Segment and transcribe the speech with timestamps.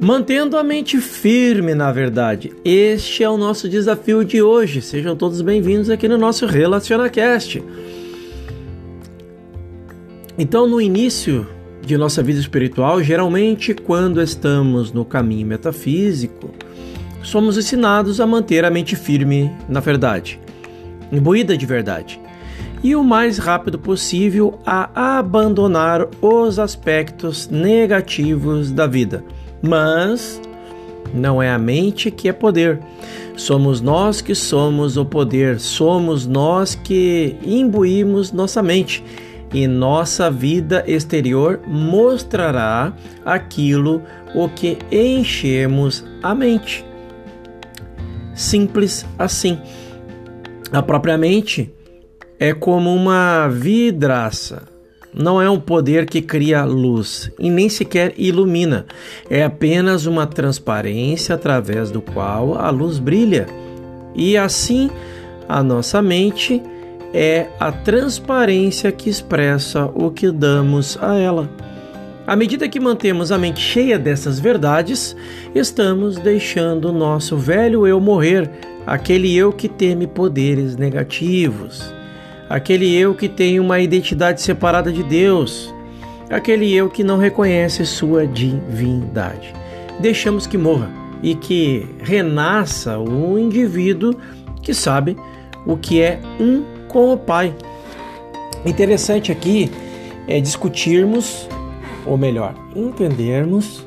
[0.00, 2.52] Mantendo a mente firme na verdade.
[2.64, 4.80] Este é o nosso desafio de hoje.
[4.80, 7.60] Sejam todos bem-vindos aqui no nosso RelacionaCast.
[10.38, 11.48] Então, no início
[11.84, 16.50] de nossa vida espiritual, geralmente quando estamos no caminho metafísico,
[17.20, 20.38] somos ensinados a manter a mente firme na verdade,
[21.10, 22.20] imbuída de verdade,
[22.84, 29.24] e o mais rápido possível a abandonar os aspectos negativos da vida
[29.62, 30.40] mas
[31.12, 32.80] não é a mente que é poder.
[33.36, 39.04] Somos nós que somos o poder, somos nós que imbuímos nossa mente
[39.52, 42.92] e nossa vida exterior mostrará
[43.24, 44.02] aquilo
[44.34, 46.84] o que enchemos a mente.
[48.34, 49.58] Simples assim.
[50.70, 51.72] A própria mente
[52.38, 54.77] é como uma vidraça
[55.14, 58.86] não é um poder que cria luz e nem sequer ilumina.
[59.30, 63.46] É apenas uma transparência através do qual a luz brilha.
[64.14, 64.90] E assim,
[65.48, 66.62] a nossa mente
[67.12, 71.48] é a transparência que expressa o que damos a ela.
[72.26, 75.16] À medida que mantemos a mente cheia dessas verdades,
[75.54, 78.50] estamos deixando o nosso velho eu morrer,
[78.86, 81.97] aquele eu que teme poderes negativos
[82.48, 85.72] aquele eu que tem uma identidade separada de Deus,
[86.30, 89.52] aquele eu que não reconhece sua divindade.
[90.00, 90.90] Deixamos que morra
[91.22, 94.14] e que renasça o indivíduo
[94.62, 95.16] que sabe
[95.66, 97.54] o que é um com o Pai.
[98.64, 99.70] Interessante aqui
[100.26, 101.48] é discutirmos,
[102.06, 103.82] ou melhor, entendermos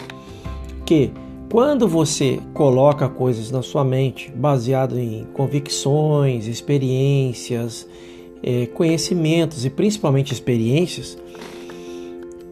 [0.85, 1.11] que
[1.49, 7.87] quando você coloca coisas na sua mente baseado em convicções, experiências,
[8.43, 11.17] é, conhecimentos e principalmente experiências,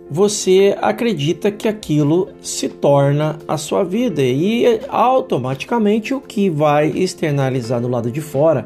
[0.10, 7.80] você acredita que aquilo se torna a sua vida e automaticamente o que vai externalizar
[7.80, 8.66] do lado de fora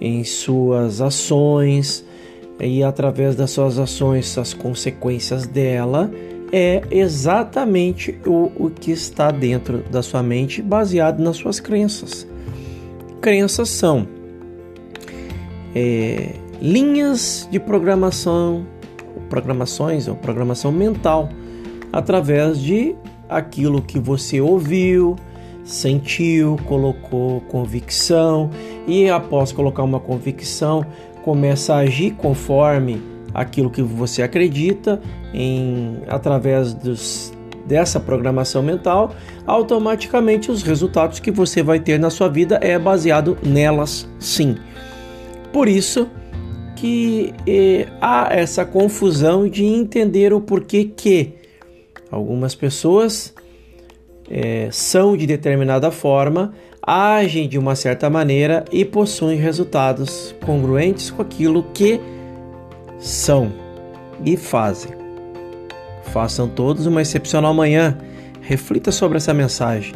[0.00, 2.04] em suas ações
[2.58, 6.10] e através das suas ações, as consequências dela
[6.52, 12.26] é exatamente o, o que está dentro da sua mente baseado nas suas crenças.
[13.20, 14.06] Crenças são
[15.74, 18.64] é, linhas de programação,
[19.28, 21.28] programações ou programação mental
[21.92, 22.94] através de
[23.28, 25.16] aquilo que você ouviu,
[25.64, 28.48] sentiu, colocou convicção
[28.86, 30.86] e após colocar uma convicção
[31.24, 33.02] começa a agir conforme
[33.34, 35.00] aquilo que você acredita
[35.34, 37.32] em através dos,
[37.66, 39.12] dessa programação mental,
[39.44, 44.56] automaticamente os resultados que você vai ter na sua vida é baseado nelas, sim.
[45.52, 46.08] Por isso,
[46.82, 51.34] que eh, há essa confusão de entender o porquê que
[52.10, 53.32] algumas pessoas
[54.28, 61.22] eh, são de determinada forma, agem de uma certa maneira e possuem resultados congruentes com
[61.22, 62.00] aquilo que
[62.98, 63.52] são
[64.24, 64.90] e fazem.
[66.06, 67.96] Façam todos uma excepcional manhã.
[68.40, 69.94] Reflita sobre essa mensagem.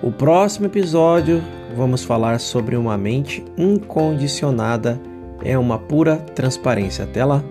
[0.00, 1.42] O próximo episódio
[1.74, 5.09] vamos falar sobre uma mente incondicionada
[5.42, 7.04] é uma pura transparência.
[7.04, 7.42] Até lá!